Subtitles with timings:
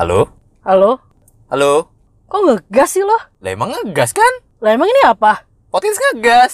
[0.00, 0.32] Halo?
[0.64, 0.96] Halo?
[1.52, 1.92] Halo?
[2.24, 3.20] Kok ngegas sih lo?
[3.44, 4.32] Lah emang ngegas kan?
[4.64, 5.44] Lah emang ini apa?
[5.68, 6.52] Podcast ngegas.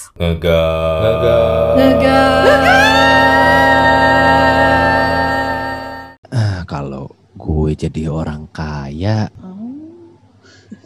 [6.27, 9.31] Ah, kalau gue jadi orang kaya,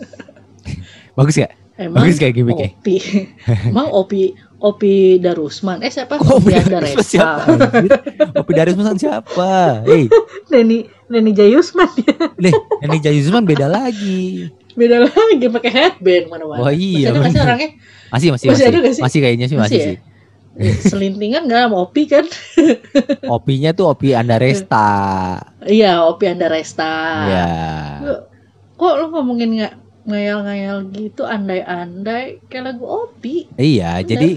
[1.16, 1.56] bagus gak?
[1.80, 2.68] Emang Bagus kayak gimmick ya?
[2.76, 2.96] Opi.
[3.72, 5.80] Emang Opi Opi Darusman.
[5.80, 6.20] Eh siapa?
[6.20, 7.00] Opi Andaresa.
[7.00, 7.56] siapa?
[7.56, 7.90] anjir?
[8.36, 9.80] Opi Darusman siapa?
[9.88, 10.04] Hei,
[10.52, 11.88] Neni Neni Jayusman
[12.44, 12.52] deh,
[12.85, 14.52] Neni Jayusman beda lagi.
[14.76, 16.61] Beda lagi pakai headband mana-mana.
[16.61, 17.71] Oh iya, Masih ada orangnya?
[18.12, 18.64] Masih, masih, Masih masih.
[18.68, 19.02] ada nggak sih?
[19.02, 19.88] Masih kayaknya sih, masih, Masih ya?
[19.88, 19.99] sih.
[20.60, 22.24] Eh, Selintingan nggak sama Opi kan?
[23.40, 24.88] Opinya tuh Opi Andaresta.
[25.64, 26.93] Iya, Opi Andaresta.
[27.24, 27.49] Iya.
[28.76, 33.48] Kok lo ngomongin nggak ngayal-ngayal gitu andai-andai kayak lagu Opi?
[33.55, 34.08] Iya, Bener.
[34.08, 34.31] jadi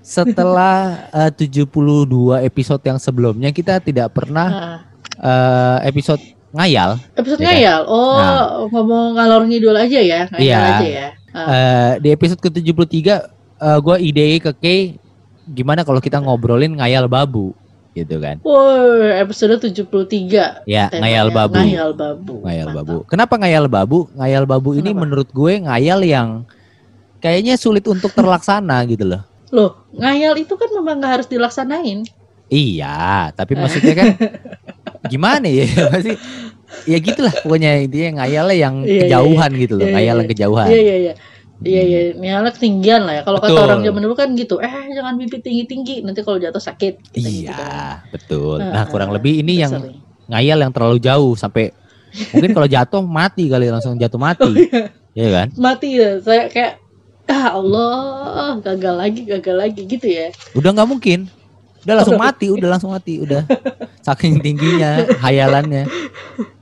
[0.00, 2.08] setelah eh, 72
[2.40, 4.76] episode yang sebelumnya kita tidak pernah Nah,
[5.18, 6.20] eh, episode
[6.50, 6.98] ngayal.
[7.14, 7.54] episode Iya kan?
[7.54, 7.80] ngayal.
[7.86, 8.42] Oh, Nah.
[8.66, 10.60] ngomong ngalor ngidul aja ya, ngayal Iya.
[10.74, 11.08] aja ya.
[11.30, 11.46] Ah.
[11.46, 12.98] Eh, di episode ke-73
[13.60, 14.80] eh, gue ide ke Kay
[15.46, 17.54] gimana kalau kita ngobrolin ngayal babu
[17.92, 18.38] gitu kan.
[18.40, 20.62] Woi, episode 73.
[20.64, 21.00] Ya, temanya.
[21.02, 21.54] ngayal babu.
[21.58, 22.34] Ngayal babu.
[22.46, 22.78] Ngayal Mantap.
[22.86, 22.96] babu.
[23.10, 23.98] Kenapa ngayal babu?
[24.14, 25.00] Ngayal babu ini Kenapa?
[25.02, 26.28] menurut gue ngayal yang
[27.18, 29.22] kayaknya sulit untuk terlaksana gitu loh.
[29.50, 32.06] Loh, ngayal itu kan memang nggak harus dilaksanain.
[32.50, 34.06] Iya, tapi maksudnya kan
[35.06, 35.66] gimana ya?
[35.94, 36.18] Masih
[36.86, 40.20] ya gitulah pokoknya intinya ngayalnya yang Iya, iya, kejauhan gitu loh, Iya, ngayal iya.
[40.22, 40.66] yang kejauhan.
[40.70, 41.12] Iya, iya, iya.
[41.60, 43.22] Iya, iya, ngayalnya ketinggian lah ya.
[43.28, 46.94] Kalau kata orang zaman dulu kan gitu, eh jangan mimpi tinggi-tinggi, nanti kalau jatuh sakit.
[47.12, 47.68] Kata gitu kan.
[47.68, 47.76] Iya,
[48.08, 48.56] betul.
[48.64, 49.72] Ah, Nah, ah, kurang lebih ini yang
[50.24, 51.76] ngayal yang terlalu jauh sampai
[52.32, 54.52] mungkin kalau jatuh mati kali langsung jatuh Oh, mati.
[55.12, 55.48] Iya kan?
[55.58, 56.16] mati ya.
[56.22, 56.80] Saya kayak
[57.28, 60.32] ah Allah, gagal lagi, gagal lagi gitu ya.
[60.56, 61.28] Udah nggak mungkin.
[61.84, 63.42] Udah langsung mati, udah langsung mati, udah.
[64.04, 65.88] Saking tingginya hayalannya.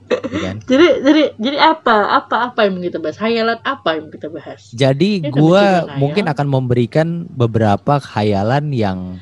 [0.09, 0.55] Iya kan?
[0.65, 2.17] Jadi jadi jadi apa?
[2.17, 3.17] Apa apa yang kita bahas?
[3.21, 4.61] Hayalan apa yang kita bahas?
[4.73, 5.97] Jadi bikin ngayal.
[6.01, 9.21] mungkin akan memberikan beberapa khayalan yang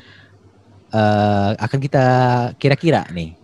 [0.96, 2.06] eh, akan kita
[2.56, 3.36] kira-kira nih.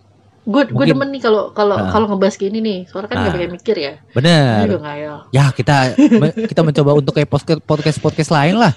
[0.44, 1.88] Gue gue demen nih kalau kalau Ah.
[1.88, 2.78] kalau ngebahas gini nih.
[2.84, 3.36] Soalnya kan nggak Ah.
[3.40, 3.92] pakai mikir ya.
[4.12, 4.68] Bener.
[4.68, 5.16] udah ngayal.
[5.32, 5.76] Ya kita
[6.44, 7.28] kita mencoba untuk kayak
[7.60, 8.72] podcast podcast lain lah,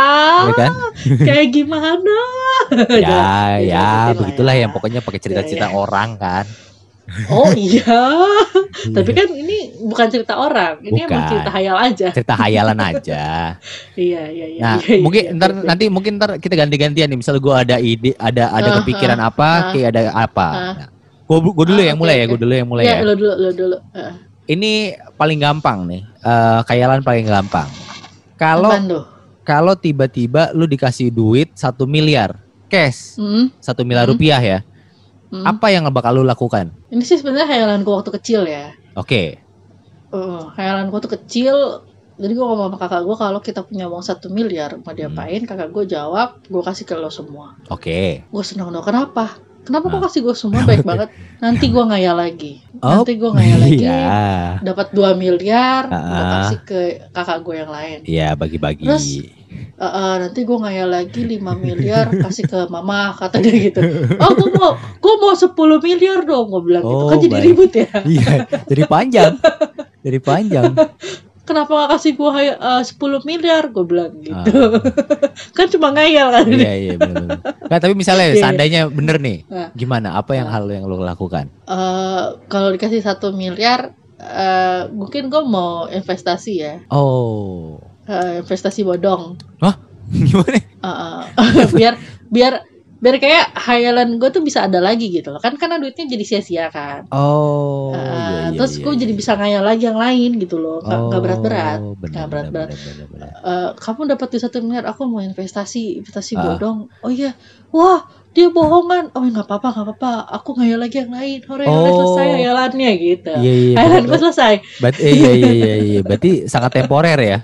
[0.50, 0.72] ya kan?
[1.18, 2.18] Kayak gimana?
[2.90, 4.62] Ya Jangan- ya jangan begitulah lah ya.
[4.66, 5.78] yang pokoknya pakai cerita-cerita Ya, ya.
[5.78, 6.44] orang kan.
[7.28, 7.98] Oh iya.
[8.96, 10.80] Tapi kan ini bukan cerita orang.
[10.80, 11.30] Ini emang Bukan.
[11.30, 12.08] cerita hayal aja.
[12.10, 13.24] cerita hayalan aja.
[13.92, 14.60] Iya iya iya.
[14.60, 15.62] Nah, iya, iya, mungkin iya, ntar iya.
[15.66, 17.18] nanti mungkin ntar kita ganti-gantian nih.
[17.20, 20.46] Misal gua ada ide, ada ada Ah, kepikiran apa, ah, kayak ada apa.
[20.48, 20.74] ah.
[20.78, 20.88] Nah,
[21.32, 22.28] gua gua dulu Ah, yang oke, mulai ya, oke.
[22.28, 23.00] gua dulu yang mulai Iya, ya.
[23.00, 23.76] lo dulu lo dulu.
[23.92, 24.12] Ah,
[24.44, 24.72] Ini
[25.14, 26.02] paling gampang nih.
[26.18, 27.68] Eh khayalan paling gampang.
[28.34, 28.70] Kalau
[29.42, 34.12] kalau tiba-tiba lu dikasih duit satu miliar cash, Hmm, satu miliar Hmm.
[34.12, 34.58] rupiah ya.
[35.28, 35.44] hmm.
[35.46, 36.68] Apa yang bakal lu lakukan?
[36.88, 38.74] Ini sih sebenarnya hayalanku waktu kecil ya.
[38.92, 39.40] Oke.
[40.08, 41.56] Uh, hayalanku waktu kecil.
[42.12, 44.98] Jadi gue ngomong sama kakak gue kalau kita punya uang satu miliar mau Hmm.
[44.98, 45.42] diapain?
[45.42, 47.56] Kakak gue jawab, gue kasih ke lo semua.
[47.66, 48.22] Oke.
[48.24, 48.84] Gue seneng dong.
[48.84, 49.40] Kenapa?
[49.62, 49.90] Kenapa Ah.
[49.92, 51.08] kok kasih gue semua baik banget?
[51.38, 52.52] Nanti gue ngayal lagi.
[52.78, 53.78] Oh, Nanti gue ngayal lagi.
[53.78, 54.02] Iya.
[54.58, 56.30] Dapat 2 miliar, gue Ah.
[56.42, 57.98] kasih ke kakak gue yang lain.
[58.02, 58.84] Iya, bagi-bagi.
[58.84, 59.06] Terus,
[59.52, 63.84] Eh, eh, nanti gue ngayal lagi 5 miliar kasih ke mama kata dia gitu.
[64.16, 67.04] Oh gue mau gue mau 10 miliar dong gue bilang gitu.
[67.04, 67.44] Kan Oh, jadi baik.
[67.44, 67.88] ribut ya.
[68.00, 68.32] Iya,
[68.64, 69.32] jadi panjang.
[70.00, 70.72] Jadi panjang.
[71.42, 74.78] Kenapa gak kasih gue uh, 10 miliar gue bilang gitu.
[74.78, 74.78] Ah.
[75.58, 76.46] kan cuma ngayal kan.
[76.46, 77.42] Iya, iya benar.
[77.42, 78.42] Nah, tapi misalnya Iya, iya.
[78.46, 79.68] seandainya bener nih, Nah.
[79.74, 80.14] gimana?
[80.14, 80.54] Apa yang Nah.
[80.54, 81.50] hal yang lo lakukan?
[81.66, 83.90] Eh, kalau dikasih satu miliar
[84.22, 86.74] eh, mungkin gue mau investasi ya.
[86.94, 89.34] Oh, Eh, investasi bodong.
[90.14, 90.58] gimana?
[90.58, 91.94] Eh, eh, biar
[92.30, 92.52] biar
[93.02, 95.42] biar kayak hayalan gue tuh bisa ada lagi gitu loh.
[95.42, 97.10] Kan karena duitnya jadi sia-sia kan.
[97.10, 99.00] Oh, Uh, iya, iya, terus iya, gue iya.
[99.02, 102.68] jadi bisa ngayal lagi yang lain gitu loh nggak Oh, berat-berat nggak berat-berat.
[103.42, 106.42] Eh, kamu dapat duit satu miliar aku mau investasi investasi Ah.
[106.46, 107.34] bodong oh iya
[107.68, 111.90] wah dia bohongan oh nggak apa-apa nggak apa-apa aku ngayal lagi yang lain hore hore
[111.90, 111.96] Oh.
[112.00, 113.74] selesai hayalannya gitu Iya, iya.
[113.76, 116.00] hayalan gue selesai Berarti iya, iya, iya, iya.
[116.06, 117.38] Berarti sangat temporer ya.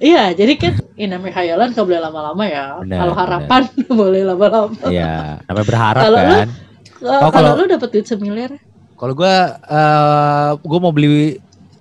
[0.00, 3.62] Iya jadi kan ini namanya hayalan nggak boleh lama-lama ya kalau harapan
[4.00, 6.48] boleh lama-lama Iya, namanya berharap lu- kan.
[6.48, 6.66] Eh,
[6.98, 8.50] Oh, kalau kalau- lu dapat duit semiliar
[8.92, 11.38] Kalau gua eh gua mau beli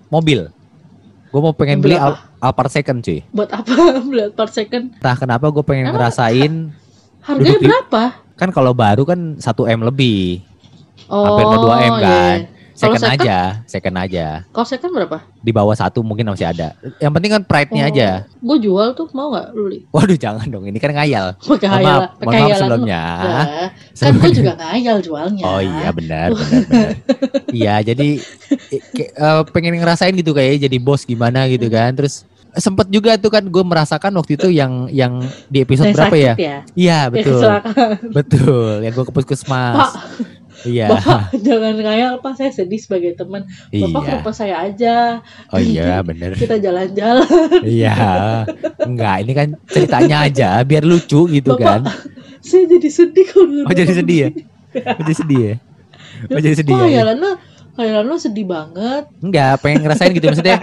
[0.07, 0.45] mobil.
[1.27, 2.13] Gua mau pengen beli apa?
[2.37, 3.25] Al Alphard second cuy.
[3.31, 3.73] buat apa
[4.07, 6.69] beli per second Entah kenapa gue pengen Emang- ngerasain
[7.19, 8.03] harganya di- berapa
[8.33, 10.45] kan kalau baru kan 1 m lebih.
[11.07, 12.37] oh Hampir mau 2 M kan.
[12.37, 12.56] iya.
[12.77, 13.25] Second second?
[13.25, 14.25] aja, second aja.
[14.53, 16.77] kalau second berapa Di bawah satu mungkin masih ada.
[17.01, 17.89] Yang penting kan pride-nya Oh.
[17.89, 18.09] aja.
[18.29, 21.33] gue jual tuh mau nggak lu beli Waduh jangan dong, ini kan ngayal.
[21.49, 23.01] Mohon maaf, mohon maaf sebelumnya.
[23.01, 23.45] Lah,
[23.97, 26.91] kan gue juga ngayal jualnya Oh iya benar, benar, benar.
[27.57, 28.07] iya, jadi
[28.93, 31.97] eh, pengen ngerasain gitu kayak jadi bos gimana gitu kan.
[31.97, 36.17] Terus sempet juga tuh kan gue merasakan waktu itu yang yang di episode Yang berapa
[36.17, 36.33] ya?
[36.37, 36.57] ya?
[36.73, 37.89] Iya Yang betul, kecelakaan.
[38.13, 38.69] betul.
[38.81, 39.91] Yang gue ke Pak,
[40.65, 43.45] Iya, Bapak jangan ngayal Pak, saya sedih sebagai teman.
[43.69, 44.17] Bapak ke iya.
[44.17, 44.95] rumah saya aja.
[45.53, 46.33] Oh iya bener.
[46.33, 47.25] Kita jalan-jalan.
[47.77, 47.97] Iya,
[48.81, 51.81] enggak ini kan ceritanya aja biar lucu gitu Bapak, kan.
[52.47, 54.29] Saya jadi sedih kalau Oh jadi sedih ya?
[54.77, 55.55] Oh jadi sedih ya?
[56.31, 56.87] Oh jadi sedih Kok ya?
[56.87, 57.31] hayalan lo,
[57.75, 59.03] hayalan lo sedih banget.
[59.19, 60.57] Enggak, pengen ngerasain gitu maksudnya.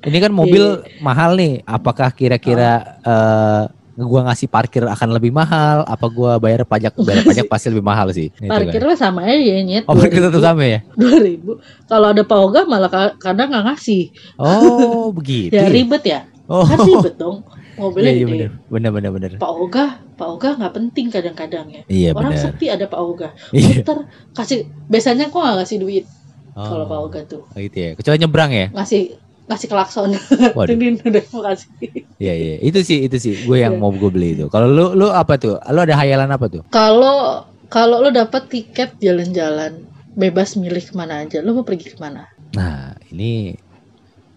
[0.00, 1.62] Ini kan mobil mahal nih.
[1.68, 3.62] Apakah kira-kira eh
[3.96, 5.82] gua ngasih parkir akan lebih mahal?
[5.82, 6.94] Apa gua bayar pajak?
[6.96, 8.30] Bayar pajak pasti lebih mahal sih.
[8.30, 8.60] Gitu kan.
[8.60, 9.84] Parkir mah sama aja ya nyet.
[9.84, 10.80] Oh parkir tetap sama ya?
[10.94, 11.60] 2000.
[11.86, 14.02] Kalau ada Pak Oga malah ka- kadang nggak ngasih.
[14.36, 15.52] Oh begitu.
[15.52, 16.20] Ya ribet ya.
[16.44, 16.62] Oh.
[16.62, 17.46] Kan ribet dong.
[17.72, 18.46] Mobilnya Iya, iya gede.
[18.68, 18.90] bener.
[18.92, 19.30] Bener bener.
[19.36, 19.84] Pak Oga,
[20.14, 21.82] Pak Oga nggak penting kadang-kadang ya.
[21.86, 22.42] Iya Orang bener.
[22.42, 23.28] sepi ada Pak Oga.
[23.50, 23.80] Iya.
[23.80, 23.98] Muter
[24.30, 26.04] kasih biasanya kok nggak ngasih duit
[26.50, 27.42] kalau Pak Oh, Oga tuh.
[27.54, 27.90] gitu ya.
[27.94, 28.66] Kecuali nyebrang ya.
[28.70, 29.02] Ngasih
[29.50, 30.14] ngasih klakson.
[30.54, 30.78] Waduh.
[31.02, 31.68] Udah mau kasih.
[32.22, 32.54] Iya iya.
[32.62, 33.82] Itu sih itu sih gue yang Iya.
[33.82, 34.46] mau gue beli itu.
[34.46, 35.58] Kalau lu lu apa tuh?
[35.58, 36.62] Lu ada hayalan apa tuh?
[36.70, 39.82] Kalau kalau lo dapat tiket jalan-jalan
[40.14, 42.30] bebas milih ke mana aja, lo mau pergi ke mana?
[42.54, 43.54] Nah, ini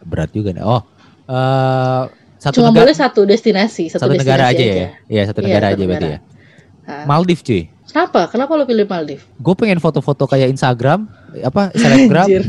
[0.06, 0.66] berat juga nih.
[0.66, 0.82] Oh,
[1.30, 2.04] eh
[2.38, 4.90] satu Cuma negara boleh satu destinasi, satu, satu negara aja destinasi ya.
[5.08, 6.20] Iya, satu Iya, negara satu aja berarti ya.
[6.84, 7.04] Hah?
[7.08, 7.64] Maldives cuy.
[7.88, 8.22] Kenapa?
[8.28, 9.24] Kenapa lo pilih Maldives?
[9.40, 11.08] Gue pengen foto-foto kayak Instagram,
[11.40, 11.72] apa.
[11.80, 12.44] Anjir.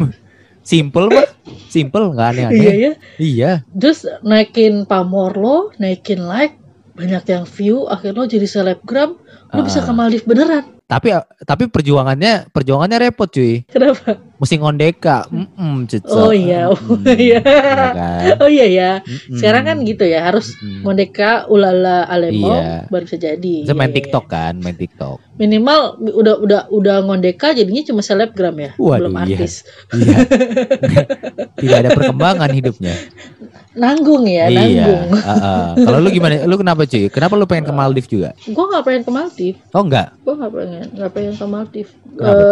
[0.65, 1.29] Simple mah,
[1.69, 2.77] simple nggak Iya aneh-aneh.
[2.77, 2.93] ya.
[3.17, 6.59] Iya, Terus naikin pamor lo, naikin like,
[6.95, 9.11] banyak yang view, akhirnya lo jadi selebgram,
[9.51, 9.87] lo bisa Ah.
[9.87, 10.74] ke Maldives beneran.
[10.85, 11.17] Tapi
[11.49, 13.65] tapi perjuangannya perjuangannya repot cuy.
[13.65, 14.21] Kenapa?
[14.37, 15.25] Mesti ngondeka.
[15.33, 16.13] Mm-mm, cucu.
[16.13, 16.77] Oh iya, oh
[17.09, 17.41] iya.
[17.41, 18.37] iya kan?
[18.45, 18.91] Oh iya ya.
[19.01, 19.41] Mm-mm.
[19.41, 20.85] Sekarang kan gitu ya, harus Mm-mm.
[20.85, 22.93] Mondeka ulala alemo Iya.
[22.93, 23.65] baru bisa jadi.
[23.65, 23.99] Bisa main Iya, iya.
[24.05, 25.17] TikTok kan, main TikTok.
[25.41, 29.23] Minimal udah udah udah ngondeka jadinya cuma selebgram ya, Waduh, belum iya.
[29.25, 29.53] artis.
[29.97, 30.17] Iya.
[31.65, 32.93] Tidak ada perkembangan hidupnya.
[33.75, 34.59] Nanggung ya, iya.
[34.63, 35.03] nanggung.
[35.29, 35.67] heeh.
[35.83, 36.47] Kalau lu gimana?
[36.47, 37.11] Lu kenapa cuy?
[37.11, 38.31] Kenapa lu pengen ke Maldives juga?
[38.47, 39.59] Gue nggak pengen ke Maldives.
[39.75, 40.15] Oh enggak.
[40.23, 41.93] Gue nggak pengen, nggak pengen ke Maldives.
[42.15, 42.43] Kenapa?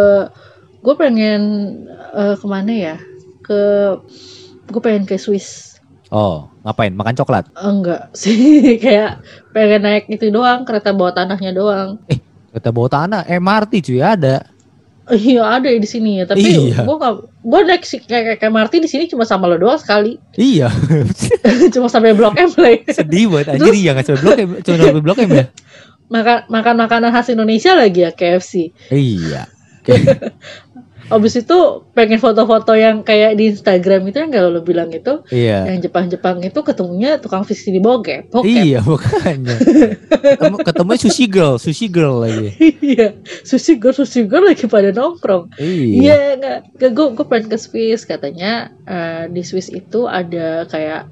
[0.83, 1.41] gue pengen
[2.11, 2.95] eh, ke mana ya?
[3.39, 3.59] Ke
[4.67, 5.79] gue pengen ke Swiss.
[6.13, 6.93] Oh, ngapain?
[6.93, 7.49] Makan coklat?
[7.57, 11.97] Enggak sih, kayak pengen naik itu doang, kereta bawah tanahnya doang.
[12.53, 14.52] Kita bawa tanah MRT cuy ada.
[15.03, 16.87] Iya ada ya di sini ya, tapi Iya.
[16.87, 17.13] gue nggak,
[17.43, 20.71] gue naik si kayak kayak MRT di sini cuma sama lo doang sekali, Iya.
[21.75, 22.87] cuma sampai Blok M lagi.
[22.87, 25.45] Sedih banget anjir iya nggak sampai blok M, cuma sampai blok M ya.
[26.13, 28.71] Makan makan makanan khas Indonesia lagi ya KFC.
[28.91, 29.49] Iya.
[31.11, 31.57] Abis itu
[31.91, 35.67] pengen foto-foto yang kayak di Instagram itu yang kalau lo bilang itu, Iya.
[35.67, 38.31] yang Jepang-Jepang itu ketemunya tukang visi di bokep.
[38.31, 38.47] bokep.
[38.47, 39.55] Iya makanya.
[40.23, 42.55] Ketemu, ketemu sushi girl, sushi girl lagi.
[42.95, 45.51] iya, sushi girl sushi girl lagi pada nongkrong.
[45.59, 46.39] Iya.
[46.39, 51.11] Iya, gue gue pengen ke Swiss katanya eh, di Swiss itu ada kayak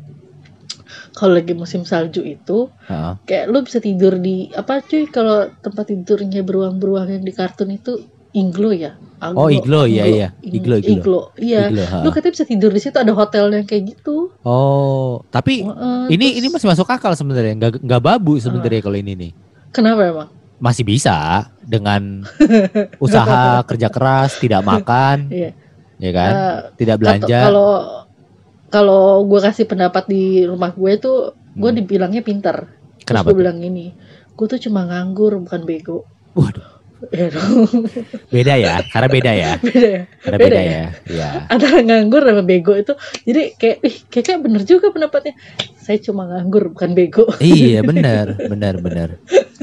[1.11, 3.13] kalau lagi musim salju itu Heeh.
[3.27, 7.99] kayak lu bisa tidur di apa cuy kalau tempat tidurnya beruang-beruang yang di kartun itu
[8.31, 10.27] iglo ya Aglo, Oh, iglo, iya, iya.
[10.41, 10.89] Iglo, iglo.
[10.91, 12.01] iglo iya Iglo, ha.
[12.01, 16.25] lu katanya bisa tidur di situ ada hotel yang kayak gitu Oh, tapi Heeh, ini
[16.25, 17.53] terus- ini masih masuk akal sebenarnya.
[17.53, 19.31] Nggak nggak babu sebenarnya kalau ini nih.
[19.69, 21.17] kenapa emang Masih bisa
[21.59, 22.25] dengan
[22.97, 25.51] usaha kerja keras, tidak makan, Iya.
[25.97, 26.31] ya kan?
[26.31, 27.37] Eh, Tidak belanja.
[27.43, 27.71] kalau
[28.67, 31.17] kalau gue kasih pendapat di rumah gue tuh
[31.51, 31.77] gue Hmm.
[31.77, 33.29] dibilangnya pinter Kenapa?
[33.29, 33.91] gue bilang gini
[34.31, 36.70] gue tuh cuma nganggur bukan bego Waduh, ya
[38.29, 40.69] beda ya, karena beda ya, beda ya karena Beda beda ya?
[40.71, 40.85] ya.
[41.09, 41.29] Iya.
[41.49, 42.93] antara nganggur sama bego itu
[43.25, 45.33] jadi kayak ih kayak, kayak bener juga pendapatnya
[45.81, 49.09] saya cuma nganggur bukan bego Iya, benar, benar, benar.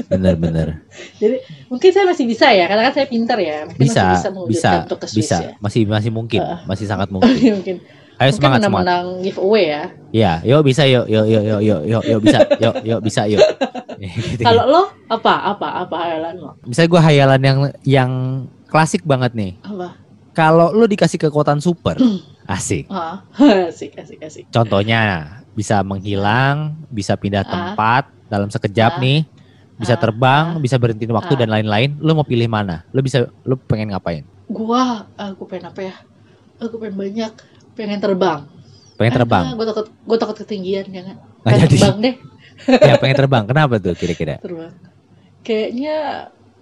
[0.09, 0.67] Benar, benar.
[1.15, 4.19] jadi mungkin saya masih bisa ya karena kan saya pinter ya mungkin Bisa, masih bisa
[4.19, 5.37] bisa, mewujudkan untuk ke Swiss bisa.
[5.39, 6.59] ya Masih masih mungkin, Heeh.
[6.65, 7.29] masih sangat mungkin.
[7.55, 7.77] mungkin
[8.19, 8.83] Ayo mungkin semangat semangat.
[8.83, 12.75] menang giveaway ya Iya, yuk bisa yuk, yuk, yuk, yuk, yuk, yuk, yuk bisa, yuk,
[12.83, 13.39] yuk bisa yuk.
[13.99, 18.11] Gitu, kalau lo apa apa apa hayalan lo Misalnya gue hayalan yang yang
[18.65, 19.59] klasik banget nih.
[19.61, 19.95] apa
[20.31, 21.99] Kalau lu dikasih kekuatan super,
[22.49, 22.87] asik.
[22.87, 23.23] ah
[23.67, 27.47] asik asik asik Contohnya bisa menghilang, bisa pindah Ah.
[27.47, 28.99] tempat dalam sekejap Ah.
[28.99, 29.27] nih,
[29.75, 29.99] bisa Ah.
[29.99, 31.39] terbang, bisa berhenti waktu Ah.
[31.39, 31.95] dan lain-lain.
[31.97, 32.87] Lu mau pilih mana?
[32.89, 34.23] Lu bisa, lu pengen ngapain?
[34.45, 35.95] gua aku pengen apa ya
[36.57, 37.31] aku pengen banyak
[37.79, 38.43] pengen terbang
[38.93, 39.55] Pengen terbang?
[39.55, 41.67] gue takut gue takut ketinggian jangan Nggak jadi.
[41.71, 42.15] terbang deh
[42.83, 43.43] ya pengen terbang.
[43.45, 44.35] Kenapa tuh kira-kira?
[44.37, 44.75] terbang
[45.41, 45.95] kayaknya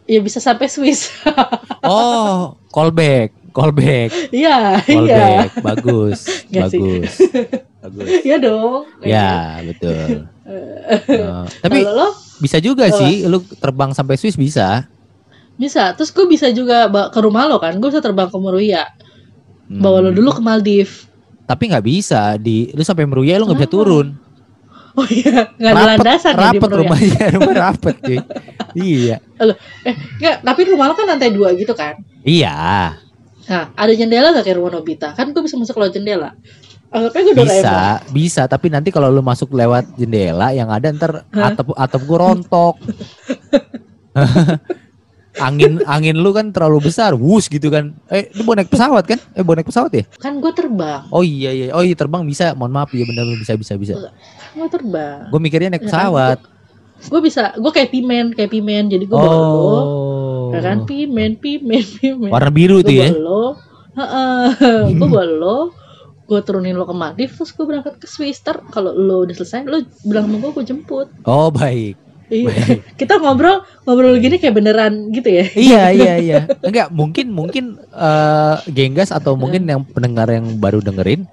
[0.05, 1.09] ya bisa sampai Swiss
[1.83, 5.51] Oh, callback, callback, iya iya callback.
[5.59, 6.19] Bagus,
[6.51, 6.79] Nggak sih.
[6.83, 7.13] bagus,
[7.79, 8.09] bagus.
[8.21, 9.31] iya dong Ya,
[9.63, 10.27] betul.
[10.45, 12.97] Oh, tapi lo bisa juga Apa?
[12.99, 14.85] sih, lu terbang sampai Swiss bisa.
[15.55, 18.93] bisa terus gue bisa juga ke rumah lo kan gue bisa terbang ke Meruya.
[19.67, 21.11] Bawa lo dulu ke Maldives.
[21.47, 24.07] Tapi nggak bisa di lu sampai Meruya lu nggak bisa turun.
[24.97, 28.17] Oh iya, nggak ada Rapet, landasan ya di rapet rumahnya, rumah rapet cuy.
[28.73, 29.21] iya.
[30.17, 32.01] Nggak, tapi rumah lo kan lantai dua gitu kan.
[32.25, 32.97] Iya,
[33.47, 35.15] Nah, ada jendela gak kayak rumah Nobita?
[35.15, 36.35] Kan gue bisa masuk lewat jendela.
[36.91, 37.79] Anggapnya gue bisa,
[38.11, 38.41] bisa.
[38.47, 42.75] Tapi nanti kalau lu masuk lewat jendela, yang ada ntar atap atap gua rontok.
[45.37, 47.93] angin angin lu kan terlalu besar, wus gitu kan.
[48.09, 49.19] Eh, lu mau naik pesawat kan?
[49.37, 50.03] Eh, mau naik pesawat ya?
[50.17, 51.05] Kan gue terbang.
[51.13, 52.53] Oh iya iya, oh iya terbang bisa.
[52.57, 53.93] Mohon maaf ya benar bisa bisa bisa.
[54.53, 55.29] Gue terbang.
[55.29, 56.37] Gue mikirnya naik kan, pesawat.
[56.97, 58.89] Gue bisa, gue kayak pimen, kayak pimen.
[58.89, 59.17] Jadi gue.
[59.17, 60.49] Oh.
[60.49, 62.29] Ya kan, pimen, pimen, pimen.
[62.33, 63.09] Warna biru tuh gue ya.
[63.13, 63.45] bawa lo.
[64.89, 65.59] gue bawa lo.
[66.27, 68.59] Gue turunin lo ke Maldives, terus gue berangkat ke Swister.
[68.73, 71.07] Kalau lo udah selesai, lo bilang sama gue, gue jemput.
[71.23, 72.06] Oh baik.
[72.27, 72.51] Iya.
[72.99, 75.45] Kita ngobrol, ngobrol gini kayak beneran gitu ya.
[75.55, 76.39] iya iya iya.
[76.59, 81.23] Enggak, mungkin mungkin eh, Genggas atau mungkin yang pendengar yang baru dengerin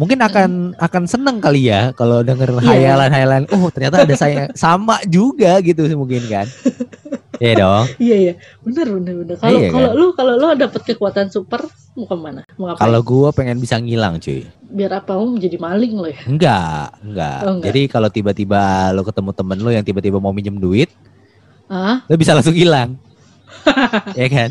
[0.00, 2.96] mungkin akan akan seneng kali ya kalau denger Iya.
[2.96, 3.42] hayalan-hayalan.
[3.54, 6.50] Oh, ternyata ada saya sama juga gitu mungkin kan.
[7.42, 7.84] Iya dong.
[8.06, 8.32] Iya iya,
[8.62, 9.36] bener bener bener.
[9.36, 12.40] Kalau Iya, kalau lu kalau lu dapet kekuatan super mau ke mana?
[12.54, 12.86] Mau ngapain?
[12.86, 14.46] Kalau gua pengen bisa ngilang, cuy.
[14.72, 16.22] biar apa mau menjadi maling lo ya?
[16.24, 17.38] Enggak, enggak.
[17.42, 17.66] Oh, enggak.
[17.68, 18.62] Jadi kalau tiba-tiba
[18.94, 20.88] lo ketemu temen lo yang tiba-tiba mau minjem duit,
[21.66, 22.94] Ah, lo bisa langsung hilang.
[24.20, 24.48] ya kan?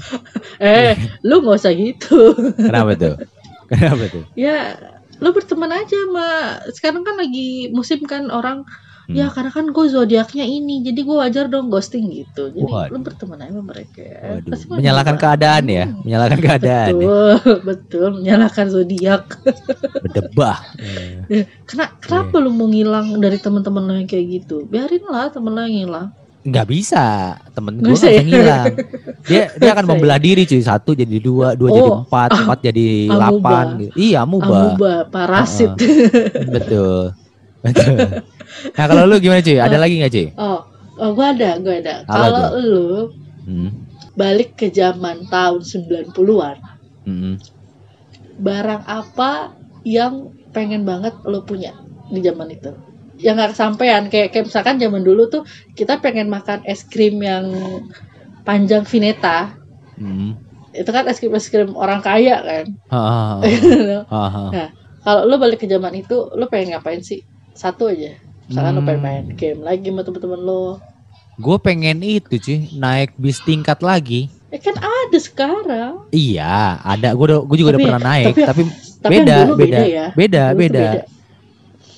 [0.60, 0.93] eh,
[1.24, 2.36] lu nggak usah gitu.
[2.60, 3.15] Kenapa tuh?
[3.71, 4.24] Kenapa tuh?
[4.36, 4.75] ya,
[5.17, 6.27] lu berteman aja sama.
[6.69, 8.67] Sekarang kan lagi musim kan orang.
[9.12, 9.18] Hmm.
[9.18, 12.48] Ya karena kan gue zodiaknya ini, jadi gue wajar dong ghosting gitu.
[12.48, 12.89] Jadi Waduh.
[12.89, 14.01] lu berteman aja sama mereka.
[14.01, 16.88] Waduh, Pasti menyalahkan keadaan ya, Hmm, menyalahkan keadaan.
[16.88, 16.96] ya.
[16.96, 17.32] Betul,
[17.70, 19.24] betul, menyalahkan zodiak.
[20.08, 20.58] Berdebah.
[21.27, 24.63] Eh, Kena, kenapa lu mau ngilang dari teman-teman lo yang kayak gitu?
[24.65, 26.08] Biarin lah temen lo yang ngilang.
[26.41, 27.06] Nggak bisa,
[27.51, 28.22] temen gue nggak bisa ya?
[28.24, 28.74] ngilang.
[29.30, 32.60] Dia dia akan Bisa membelah diri cuy, satu jadi dua, dua jadi Oh, empat, empat
[32.65, 33.13] jadi amuba.
[33.13, 33.65] delapan.
[33.77, 33.94] Gitu.
[33.94, 34.50] Iya, amuba.
[34.50, 35.70] Amuba, parasit.
[36.50, 37.13] Betul.
[37.62, 38.25] Betul.
[38.75, 39.58] Nah kalau lu gimana cuy?
[39.58, 40.27] Ada lagi nggak cuy?
[40.38, 40.60] Oh,
[41.00, 42.03] oh gue ada, gue ada.
[42.06, 42.89] Kalau lu
[43.41, 43.89] Hmm.
[44.13, 46.62] balik ke zaman tahun 90-an,
[47.10, 47.41] hmm.
[48.38, 51.74] barang apa yang pengen banget lo punya
[52.13, 52.70] di zaman itu?
[53.18, 57.50] Yang gak kesampaian, kayak, kayak misalkan zaman dulu tuh kita pengen makan es krim yang
[58.46, 59.58] panjang Vineta.
[59.98, 60.38] Hmm.
[60.70, 62.65] Itu kan es krim es krim orang kaya kan.
[62.94, 64.70] Ah, ah, ah, ah, ah.
[65.01, 67.25] Kalau lo balik ke zaman itu, lo pengen ngapain sih?
[67.62, 68.18] Satu aja.
[68.50, 69.06] Misalkan lo pengen Hmm.
[69.06, 70.82] main game lagi sama temen-temen lo.
[71.38, 74.34] Gue pengen itu cuy, naik bis tingkat lagi.
[74.50, 75.94] Ya kan ada sekarang.
[76.10, 76.51] Iya,
[76.82, 77.13] ada.
[77.13, 78.62] Gue gue juga udah Tapi- pernah naik, tapi- tapi,
[79.00, 80.06] Tapi beda, beda, beda ya.
[80.12, 80.86] beda, Dulu tuh beda.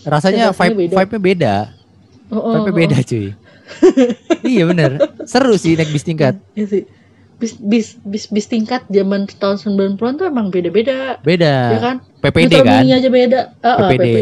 [0.03, 0.93] Rasanya Rasanya vibe beda.
[0.93, 1.53] vibe-nya beda,
[2.27, 2.77] Oh, oh, vibe-nya oh.
[2.77, 3.27] beda cuy.
[4.53, 4.91] iya bener,
[5.23, 6.35] seru sih naik bis tingkat.
[6.53, 6.83] Iya sih.
[7.33, 11.17] Bis, bis, bis, bis tingkat zaman tahun 90-an tuh emang beda-beda.
[11.17, 11.55] Ya Beda.
[11.77, 11.95] kan?
[12.21, 12.79] PPD Metro kan?
[12.79, 13.39] Mini aja beda.
[13.59, 13.99] Ah, ah, PPD.
[13.99, 14.19] PPD.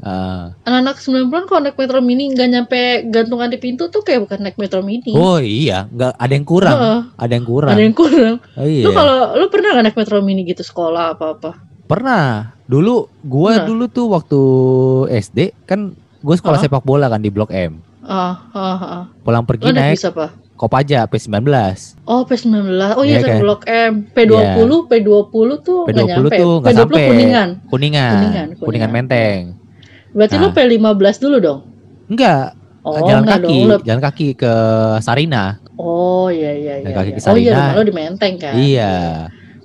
[0.00, 0.56] Ah.
[0.64, 4.56] Anak-anak 90-an kalau naik Metro Mini nggak nyampe gantungan di pintu tuh kayak bukan naik
[4.56, 5.12] Metro Mini.
[5.12, 7.70] Oh iya, nggak ada yang kurang, Heeh, ada yang kurang.
[7.76, 8.34] ada yang kurang.
[8.56, 8.84] Oh, iya.
[8.84, 11.60] Lu kalau lu pernah nggak naik Metro Mini gitu sekolah apa-apa?
[11.84, 12.56] Pernah.
[12.64, 13.66] Dulu gua Pernah.
[13.66, 14.40] dulu tuh waktu
[15.10, 16.64] SD kan gue sekolah Hah?
[16.64, 17.80] sepak bola kan di Blok M.
[18.00, 19.04] Ah, ah, ah.
[19.20, 20.26] Pulang Lu pergi naik naik bis apa?
[20.54, 21.40] Kopaja P19.
[22.04, 22.68] Oh, P19.
[22.94, 23.38] Oh iya, Iya kan?
[23.40, 23.92] Blok M.
[24.12, 26.36] P20, P20 tuh nggak P20 nyampe.
[26.36, 27.04] tuh nggak P20 sampai.
[27.08, 27.48] Kuningan.
[27.66, 28.12] Kuningan.
[28.14, 28.90] Kuningan, Kuningan, Kuningan.
[28.92, 29.40] Menteng.
[30.10, 30.54] Berarti lu Nah.
[30.54, 31.60] P15 dulu dong?
[32.06, 33.68] Enggak, Oh, jalan enggak kaki, dong.
[33.68, 34.52] Lu- jalan kaki ke
[34.98, 35.44] Sarina.
[35.76, 36.84] Oh, iya iya iya.
[36.84, 37.14] Jalan kaki iya.
[37.14, 37.76] ke Oh iya, Sarina.
[37.76, 38.54] lu di Menteng kan?
[38.54, 38.92] Iya.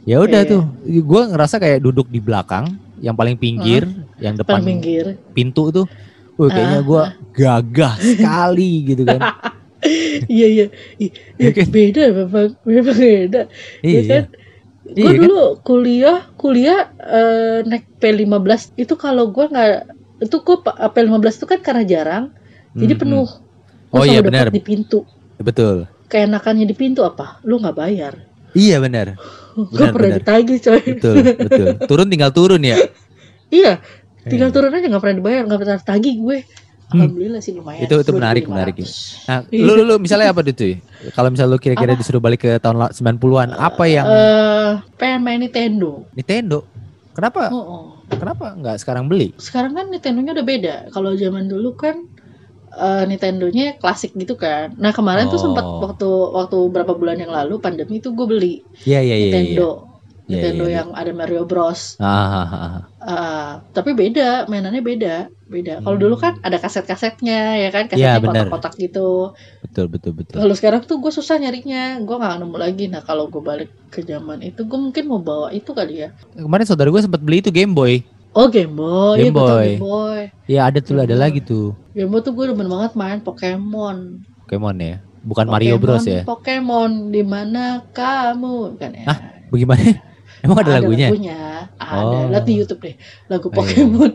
[0.04, 0.52] Ya udah Iya.
[0.52, 5.18] tuh, gue ngerasa kayak duduk di belakang, yang paling pinggir, yang depan pinggir.
[5.32, 5.88] pintu tuh.
[6.36, 9.22] Wih, kayaknya Ah, gue gagah sekali gitu kan.
[10.28, 10.66] iya iya.
[11.36, 11.66] Iya kan?
[11.68, 13.42] Beda memang, memang beda.
[13.82, 14.24] Ya kan?
[14.28, 14.44] iya.
[14.86, 15.18] Gue Iya kan?
[15.18, 21.60] dulu kuliah, kuliah eh, naik P15 itu kalau gue nggak itu gue P15 itu kan
[21.60, 22.24] karena jarang,
[22.72, 23.02] jadi Mhm.
[23.02, 23.28] penuh.
[23.90, 25.04] Oh Lu iya benar, di pintu.
[25.38, 25.88] betul.
[26.06, 27.40] Keenakannya di pintu apa?
[27.42, 28.14] Lu nggak bayar.
[28.52, 29.20] Iya benar,
[29.76, 30.20] Gue pernah benar.
[30.24, 30.82] ditagih coy.
[30.94, 31.68] betul, betul.
[31.86, 32.78] Turun tinggal turun ya.
[33.46, 33.78] Iya,
[34.24, 34.56] tinggal Iya.
[34.56, 36.38] turun aja nggak pernah dibayar, nggak pernah tagih gue.
[36.86, 37.02] Hmm.
[37.02, 37.82] Alhamdulillah sih lumayan.
[37.82, 38.18] Itu- itu 2.500.
[38.18, 38.76] menarik, menarik.
[39.26, 40.78] Nah, lu, lu, lu misalnya apa tuh?
[41.12, 45.40] Kalau misalnya lu kira-kira disuruh balik ke tahun la- 90-an, apa yang Eh, pengen main
[45.40, 46.06] Nintendo.
[46.12, 46.62] Nintendo?
[47.16, 47.48] Kenapa?
[47.48, 47.86] Oh, oh.
[48.12, 49.32] Kenapa nggak sekarang beli?
[49.40, 50.76] Sekarang kan Nintendo-nya udah beda.
[50.92, 51.96] Kalau zaman dulu kan
[52.76, 54.76] eh, Nintendo-nya klasik gitu kan.
[54.76, 55.80] Nah kemarin tuh sempat Oh.
[55.80, 59.16] waktu waktu berapa bulan yang lalu pandemi itu gue beli Iya iya iya.
[59.16, 59.32] iya.
[59.32, 59.95] Nintendo.
[60.26, 60.78] Iya, Nintendo iya, iya.
[60.82, 62.02] yang ada Mario Bros.
[62.02, 62.80] Ah, ah, ah.
[62.98, 65.16] Ah, tapi beda, mainannya beda,
[65.46, 65.86] beda.
[65.86, 66.02] Kalau Hmm.
[66.02, 68.46] dulu kan ada kaset-kasetnya, ya kan, Iya, kasetnya benar.
[68.50, 69.10] kotak-kotak gitu.
[69.62, 70.42] betul betul betul.
[70.42, 72.86] Kalau sekarang tuh gue susah nyarinya, gue nggak nemu lagi.
[72.90, 76.10] Nah kalau gue balik ke zaman itu, gue mungkin mau bawa itu kali ya.
[76.34, 78.02] Kemarin saudara gue sempat beli itu Game Boy.
[78.34, 79.68] Oh Game Boy, Game iya, Boy.
[79.70, 80.20] Game Boy.
[80.50, 81.22] Ya ada tuh ada Boy.
[81.22, 84.26] lagi tuh Game Boy tuh gue demen banget main Pokemon.
[84.44, 84.98] Pokemon ya.
[85.22, 86.22] Bukan Mario Bros Pokemon, ya.
[86.26, 87.64] Pokemon, di mana
[87.94, 88.78] kamu?
[88.78, 89.06] Kan ya.
[89.06, 89.20] Hah?
[89.54, 89.84] Bagaimana?
[90.46, 91.10] Emang ada, lagunya?
[91.10, 91.98] Ada.
[92.00, 92.30] Oh.
[92.32, 93.84] Lihat di YouTube deh, lagu Oh, iya.
[93.84, 94.12] Pokemon.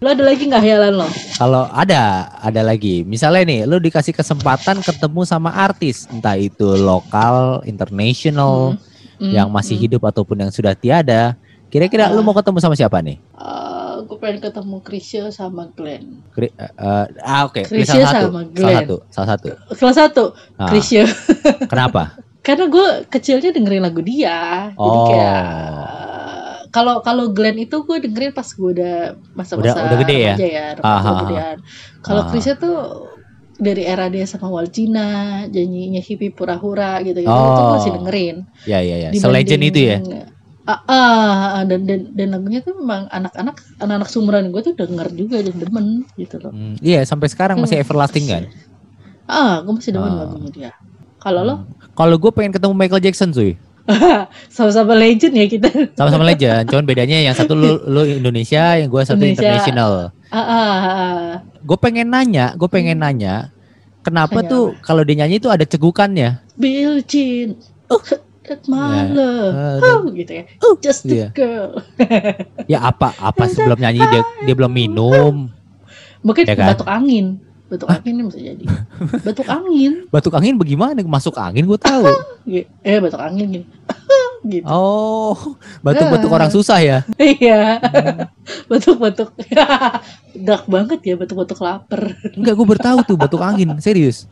[0.00, 1.08] lo ada lagi nggak hayalan lo?
[1.36, 2.02] Kalau ada,
[2.38, 3.02] ada lagi.
[3.02, 8.80] Misalnya nih, lu dikasih kesempatan ketemu sama artis, entah itu lokal, international,
[9.20, 9.84] Hmm, yang masih hmm.
[9.84, 11.36] hidup ataupun yang sudah tiada.
[11.68, 12.24] Kira-kira lu Ah.
[12.24, 13.20] mau ketemu sama siapa nih?
[14.00, 16.24] gue pengen ketemu Krisya sama Glenn.
[16.32, 18.74] Kri- eh, eh, ah oke, Pilih Krisya salah satu, sama salah Glenn.
[18.80, 19.48] satu, salah satu.
[19.70, 20.24] Kelas satu,
[20.56, 21.04] Ah, Krisya.
[21.68, 22.02] kenapa?
[22.40, 24.72] Karena gue kecilnya dengerin lagu dia.
[24.72, 25.06] Jadi Oh.
[25.06, 25.42] kayak
[26.70, 28.96] kalau kalau Glenn itu gue dengerin pas gue udah
[29.34, 30.34] masa-masa Udah- udah gede ya?
[30.36, 31.54] ya, Ah, ah, ah.
[32.00, 32.28] Kalau Ah.
[32.30, 32.76] Krisya tuh
[33.56, 37.44] dari era dia sama Waljina, janjinya hippie pura-hura gitu gitu, Oh.
[37.44, 38.36] itu gue masih dengerin.
[38.64, 39.98] Ya ya ya, selegend itu ya.
[40.62, 41.28] Ah, ah,
[41.58, 45.56] ah, dan, dan dan lagunya tuh memang anak-anak anak-anak sumuran gue tuh denger juga dan
[45.56, 46.54] demen gitu loh.
[46.54, 47.84] Hmm, Iya, sampai sekarang masih Hmm.
[47.84, 48.42] everlasting kan.
[49.26, 50.18] Ah, gue masih demen Ah.
[50.24, 50.70] lagunya dia.
[51.18, 51.66] Kalau lo Hmm.
[52.00, 53.60] Kalau gue pengen ketemu Michael Jackson cuy.
[54.48, 55.68] sama-sama legend ya kita.
[55.92, 59.44] Sama-sama legend, cuman bedanya yang satu lu, lu Indonesia, yang gue satu Indonesia.
[59.44, 59.92] international.
[60.30, 61.30] Ah, ah, ah, ah.
[61.60, 63.04] Gue pengen nanya, gue pengen Hmm.
[63.04, 63.34] nanya,
[64.00, 66.40] kenapa tuh kalau dia nyanyi itu ada cegukannya?
[66.56, 67.60] Bill Jean.
[67.92, 68.00] Oh,
[68.46, 69.12] that my Ya.
[69.12, 69.52] love.
[69.52, 70.44] Eh, Oh, gitu ya.
[70.80, 71.28] Just a Iya.
[71.36, 71.84] girl.
[72.64, 75.52] ya apa apa sebelum nyanyi dia dia belum minum.
[76.20, 76.72] Mungkin Ya kan?
[76.72, 77.44] batuk angin.
[77.70, 78.64] Batuk angin ini bisa jadi.
[79.22, 79.92] Batuk angin.
[80.14, 80.98] Batuk angin bagaimana?
[81.06, 82.02] Masuk angin gue tahu.
[82.50, 82.66] Gitu.
[82.82, 83.66] Eh, batuk angin gini.
[84.50, 84.64] gitu.
[84.66, 85.36] Oh,
[85.84, 86.36] batuk-batuk Ah.
[86.40, 86.98] orang susah ya.
[87.14, 87.78] Iya.
[88.66, 89.30] Batuk-batuk.
[90.34, 92.18] Dark banget ya batuk-batuk lapar.
[92.34, 94.26] Enggak, gue bertahu tuh batuk angin, serius.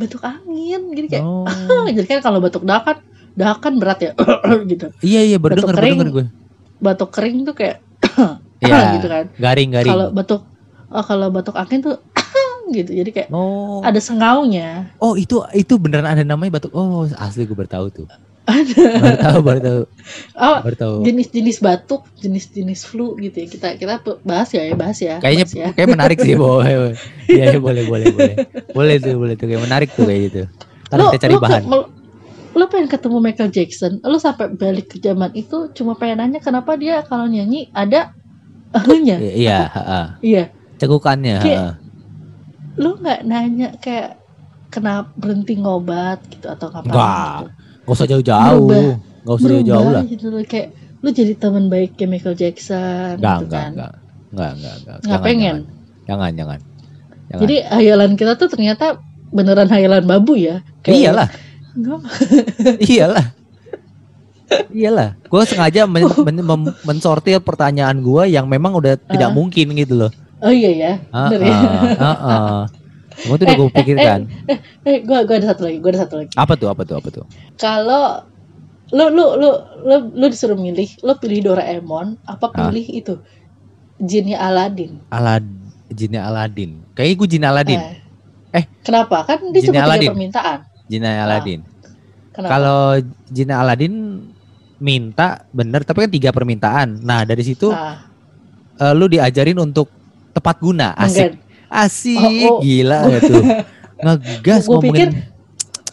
[0.00, 1.24] Batuk angin gitu kayak.
[1.26, 1.44] Oh.
[1.90, 3.04] Jadi kan kalau batuk dakan,
[3.36, 4.12] dakan berat ya.
[4.72, 4.86] gitu.
[5.04, 5.98] Iya iya berdengar Batuk kering.
[6.08, 6.24] gue.
[6.80, 7.76] Batuk kering tuh kayak
[8.64, 8.80] Iya.
[8.96, 9.24] gitu kan.
[9.36, 9.92] Garing garing.
[9.92, 10.40] Kalau batuk
[10.88, 11.96] oh, kalau batuk angin tuh
[12.70, 12.90] gitu.
[12.90, 13.80] Jadi kayak Oh.
[13.80, 14.90] ada sengaunya.
[14.96, 16.70] Oh itu itu beneran ada namanya batuk.
[16.70, 18.06] Oh asli gue bertahu tuh.
[18.46, 19.80] Baru tahu baru tahu
[20.38, 20.94] Oh, baru tahu.
[21.02, 23.46] jenis-jenis batuk, jenis-jenis flu gitu ya.
[23.46, 25.18] Kita kita bahas ya, ya bahas ya.
[25.18, 25.68] Kayaknya bahas ya.
[25.72, 26.94] kayak menarik sih boleh.
[27.26, 28.34] Iya iya, boleh boleh boleh.
[28.70, 30.42] Boleh tuh boleh tuh kayak menarik tuh kayak gitu.
[30.86, 31.62] Ntar kita cari ke- bahan.
[31.64, 31.90] mel-
[32.54, 36.72] lu pengen ketemu Michael Jackson, lu sampai balik ke zaman itu cuma pengen nanya kenapa
[36.72, 38.14] dia kalau nyanyi ada.
[38.72, 40.06] I- Iya, heeh.
[40.22, 40.44] Iya,
[40.76, 41.72] Cegukannya, Kayak- heeh.
[42.76, 44.20] Lu nggak nanya kayak
[44.68, 47.36] kenapa berhenti ngobat gitu atau ngapain Enggak.
[47.40, 47.50] gitu.
[47.82, 48.66] Gak usah jauh-jauh.
[48.66, 48.96] Berubah.
[49.22, 50.02] Gak usah jauh-jauh lah.
[50.04, 53.70] gitu loh kayak lu jadi teman baiknya Michael Jackson Enggak, gitu enggak, kan.
[53.72, 53.92] enggak.
[54.26, 54.96] Enggak, enggak, enggak.
[55.00, 55.56] Nggak pengen.
[56.04, 56.58] Jangan, jangan.
[57.26, 57.40] jangan.
[57.40, 58.86] Jadi hayalan kita tuh ternyata
[59.28, 60.60] beneran hayalan babu ya.
[60.80, 61.28] Kayak- iyalah,
[62.90, 63.26] iyalah.
[64.70, 69.34] Iyalah, gue sengaja men- men- mem- mensortir pertanyaan gue yang memang udah tidak Ah.
[69.34, 70.10] mungkin gitu loh.
[70.36, 71.56] Oh iya ya, Ah, bener ya.
[71.96, 72.62] ah, ah, ah.
[73.16, 74.20] Semua tuh udah gue pikirkan.
[74.84, 76.32] Eh, gua gua ada satu lagi, gua ada satu lagi.
[76.36, 77.24] Apa tuh, apa tuh, apa tuh?
[77.56, 78.20] Kalau
[78.92, 79.50] lu lu lu
[79.82, 82.68] lu lu disuruh milih, lu pilih Doraemon apa Ah.
[82.68, 83.16] pilih itu?
[83.96, 85.00] Jinnya Aladin.
[85.08, 85.48] Alad,
[85.88, 86.84] jinnya Aladin.
[86.92, 87.80] Kayaknya gue jin Aladin.
[88.52, 89.24] Eh, kenapa?
[89.24, 90.58] Kan dia cuma tiga permintaan.
[90.86, 91.60] Jinnya Aladin.
[92.36, 92.50] Kenapa?
[92.52, 92.80] Kalau
[93.26, 93.94] jinnya Aladin
[94.76, 97.00] minta bener, tapi kan tiga permintaan.
[97.00, 98.04] Nah dari situ Ah,
[98.76, 99.88] eh, lu diajarin untuk
[100.36, 102.60] tepat guna, asik, asik, Oh, oh.
[102.60, 103.42] gila gak tuh.
[103.96, 104.84] Ngegas ngomongin.
[104.92, 105.08] pikir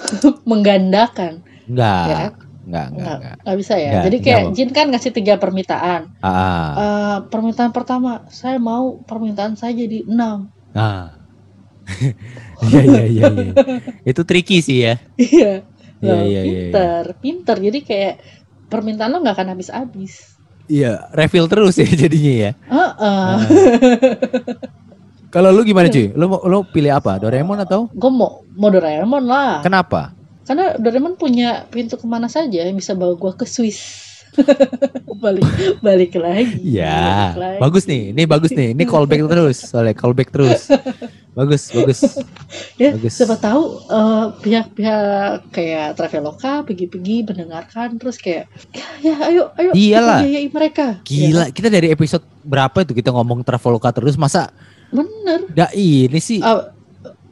[0.49, 3.35] menggandakan, Enggak, ya enggak, enggak, Nggak, enggak.
[3.39, 3.89] nggak bisa ya.
[3.89, 4.51] Nggak, Jadi kayak mau.
[4.51, 6.01] Jin kan ngasih tiga permintaan.
[6.19, 10.51] Ah, Eh, permintaan pertama, saya mau permintaan saya jadi enam.
[10.71, 11.15] ah.
[12.63, 13.53] Iya, iya, iya, iya.
[14.05, 14.95] Itu tricky sih ya.
[15.15, 15.67] Iya.
[15.99, 16.51] Iya, Loh, iya, iya, iya.
[16.71, 17.55] pinter, pinter.
[17.59, 18.13] Jadi kayak
[18.67, 20.32] permintaan lo nggak akan habis-habis.
[20.71, 22.51] Iya, refill terus ya jadinya ya.
[22.71, 22.93] Heeh.
[23.03, 23.37] Ah.
[25.33, 26.13] Kalau lu gimana cuy?
[26.13, 27.17] Lu lu pilih apa?
[27.17, 27.89] Doraemon atau?
[27.89, 29.65] Gue mau mau Doraemon lah.
[29.65, 30.13] Kenapa?
[30.45, 34.12] Karena Doraemon punya pintu ke mana saja yang bisa bawa gue ke Swiss.
[35.23, 35.45] balik
[35.79, 36.57] balik lagi.
[36.61, 37.59] Ya, balik lagi.
[37.59, 38.01] bagus nih.
[38.11, 38.69] Ini bagus nih.
[38.73, 39.57] Ini callback terus.
[39.63, 40.61] Soalnya callback terus.
[41.33, 42.21] Bagus, bagus.
[42.77, 43.17] Ya, bagus.
[43.17, 50.21] siapa tahu eh, pihak-pihak kayak Traveloka pergi-pergi mendengarkan terus kayak ya, ya ayo ayo Iyalah.
[50.21, 51.01] biayai mereka.
[51.01, 54.53] Gila, Ya, kita dari episode berapa itu kita ngomong Traveloka terus masa
[54.93, 55.49] bener.
[55.49, 56.69] dah ini sih Ah,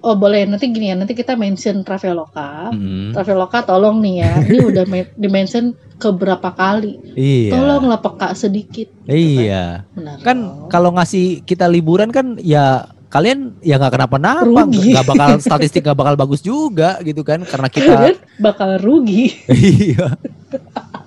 [0.02, 2.74] Oh boleh nanti gini ya nanti kita mention Traveloka.
[2.74, 3.14] Mm.
[3.14, 4.34] Traveloka tolong nih ya.
[4.42, 6.98] Ini udah men- di-mention keberapa kali.
[7.14, 7.54] Iya.
[7.54, 8.90] Tolonglah peka sedikit.
[9.06, 9.86] Iya.
[9.94, 10.26] Benar.
[10.26, 16.00] Kan kalau ngasih kita liburan kan ya kalian ya nggak kenapa-napa, nggak bakal statistik nggak
[16.00, 20.16] bakal bagus juga gitu kan karena kita kalian bakal rugi iya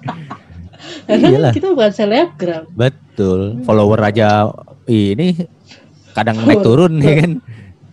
[1.08, 1.52] karena Iyalah.
[1.56, 2.68] kita bukan selebgram.
[2.76, 4.52] betul follower aja
[4.84, 5.48] ini
[6.12, 7.32] kadang naik turun ya kan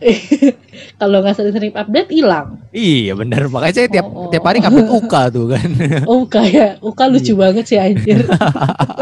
[0.99, 2.57] Kalau nggak sering-sering update hilang.
[2.71, 4.29] iya benar makanya saya tiap Oh, oh.
[4.29, 5.69] tiap hari ngupdate Uka tuh kan
[6.05, 8.25] Oh kayak Uka lucu banget sih anjir.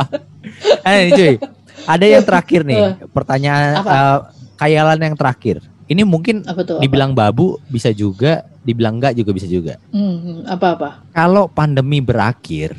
[0.85, 1.33] eh cuy
[1.85, 3.89] ada yang terakhir nih pertanyaan Apa?
[3.89, 4.17] eh,
[4.57, 6.75] khayalan yang terakhir ini mungkin Apa tuh?
[6.77, 6.83] apa?
[6.83, 11.07] dibilang babu bisa juga dibilang enggak juga bisa juga Hmm, apa-apa?
[11.09, 12.75] kalau pandemi berakhir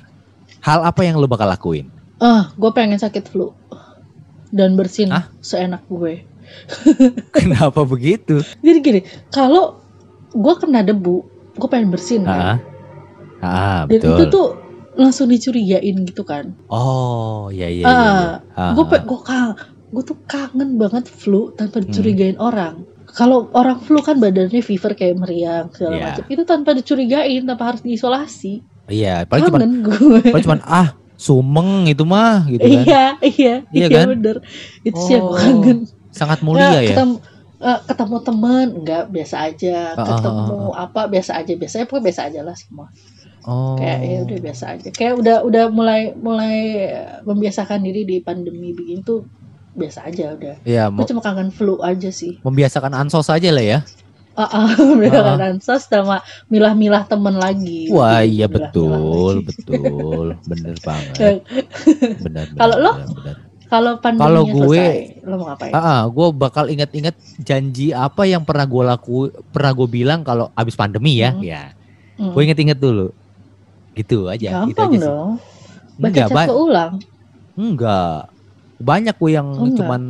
[0.61, 3.56] hal apa yang lo bakal lakuin Ah, gue pengen sakit flu
[4.50, 5.33] dan bersin Hah?
[5.40, 6.20] seenak gue.
[7.36, 9.80] kenapa begitu Jadi gini, kalau
[10.30, 11.16] gue kena debu,
[11.52, 12.58] gue pengen bersin kan.
[12.58, 12.58] ah
[13.40, 14.48] ah Dan betul itu tuh
[14.92, 16.52] langsung dicurigain gitu kan.
[16.66, 18.30] oh iya iya, iya, Ah,
[18.68, 18.72] iya.
[18.72, 19.20] Gue gue
[19.90, 21.86] gue tuh kangen banget flu tanpa Hmm.
[21.86, 22.86] dicurigain orang.
[23.06, 26.04] Kalau orang flu kan badannya fever kayak meriang segala Iya.
[26.06, 26.24] macam.
[26.28, 28.62] Itu tanpa dicurigain, tanpa harus diisolasi.
[28.86, 29.58] iya paling cuma
[30.24, 34.06] paling cuman ah sumeng itu mah gitu kan Iya, iya, Iya iya, kan?
[34.08, 34.36] bener.
[34.82, 35.78] Itu sih yang gue Oh, kangen.
[36.11, 37.14] Sangat mulia ya Ketemu,
[37.61, 39.77] eh, ketemu temen enggak biasa aja.
[39.94, 41.53] Ah, ah, Ketemu ah, apa biasa aja.
[41.55, 42.87] Biasanya pokoknya biasa aja lah semua.
[43.44, 44.88] oh Kayak ya udah biasa aja.
[44.92, 46.57] Kayak udah udah mulai mulai
[47.23, 49.25] membiasakan diri di pandemi begini tuh
[49.70, 50.55] biasa aja udah.
[50.90, 52.37] Gue mau cuma kangen flu aja sih.
[52.42, 53.79] membiasakan ansos aja lah ya.
[54.35, 57.88] Ah, ah, membiasakan ansos sama milah-milah temen lagi.
[57.88, 59.46] Wah, iya Milah-milah betul, lagi.
[59.46, 60.27] betul.
[60.44, 61.16] Bener banget.
[61.16, 61.37] Bener,
[62.25, 62.92] bener, Kalau lo?
[62.96, 63.37] bener, bener.
[63.70, 65.72] Kalau pandeminya Kalau gue- selesai, lo mau ngapain?
[65.72, 70.74] Ah, gue bakal inget-inget janji apa yang pernah gue laku, pernah gue bilang kalau abis
[70.74, 71.40] pandemi ya, Hmm.
[71.40, 71.62] ya.
[72.14, 72.35] Hmm.
[72.35, 73.14] Gue inget-inget dulu.
[73.92, 75.06] Gitu aja, gitu Gampang aja sih.
[75.06, 75.30] dong.
[75.94, 76.92] Baca Enggak, keulang.
[77.54, 78.20] enggak.
[78.76, 79.78] Banyak gue yang Oh, enggak.
[79.78, 80.02] cuman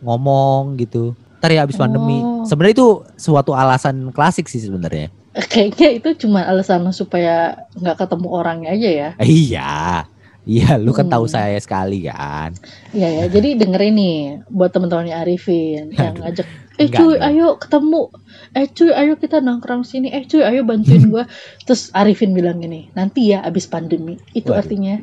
[0.00, 1.12] ngomong gitu.
[1.36, 2.18] Ntar ya abis pandemi.
[2.18, 2.42] Oh.
[2.42, 5.12] Sebenarnya itu suatu alasan klasik sih sebenarnya.
[5.36, 9.08] Kayaknya itu cuma alasan supaya nggak ketemu orangnya aja ya.
[9.20, 10.08] Iya.
[10.46, 11.12] Iya, lu kan Hmm.
[11.12, 12.54] tahu saya sekali kan.
[12.90, 13.24] Iya ya.
[13.28, 16.46] Jadi dengerin nih buat teman-temannya Arifin yang ngajak,
[16.78, 17.26] eh Enggak cuy, dong.
[17.26, 18.02] ayo ketemu.
[18.52, 20.08] Eh cuy, ayo kita nongkrong sini.
[20.08, 21.26] Eh cuy, ayo bantuin gua.
[21.62, 24.22] Terus Arifin bilang gini, nanti ya abis pandemi.
[24.32, 24.62] Itu Waduh.
[24.62, 24.96] artinya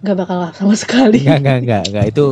[0.00, 1.20] nggak bakal sama sekali.
[1.20, 2.04] Enggak, enggak, enggak, enggak.
[2.08, 2.24] Itu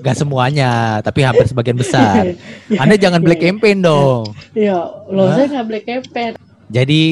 [0.00, 0.70] enggak semuanya,
[1.02, 2.24] tapi hampir sebagian besar.
[2.80, 3.46] Anda jangan black Iya.
[3.52, 4.32] campaign dong.
[4.54, 6.32] Iya, lo saya nggak black campaign.
[6.66, 7.02] Jadi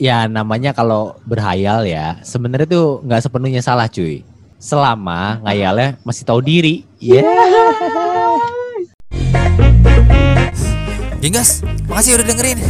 [0.00, 4.26] ya namanya kalau berhayal ya, sebenarnya tuh nggak sepenuhnya salah cuy.
[4.58, 6.88] Selama ngayalnya masih tahu diri.
[6.96, 7.20] Ya.
[11.20, 12.60] Jenggas, makasih udah dengerin.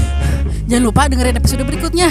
[0.71, 2.09] Jangan lupa dengerin episode berikutnya.